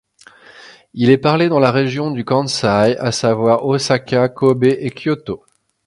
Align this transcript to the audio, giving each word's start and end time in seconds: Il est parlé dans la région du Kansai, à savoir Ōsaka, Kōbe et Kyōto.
Il 0.95 1.11
est 1.11 1.19
parlé 1.19 1.47
dans 1.47 1.59
la 1.59 1.69
région 1.71 2.09
du 2.09 2.25
Kansai, 2.25 2.97
à 2.97 3.11
savoir 3.11 3.63
Ōsaka, 3.65 4.29
Kōbe 4.29 4.63
et 4.79 4.89
Kyōto. 4.89 5.43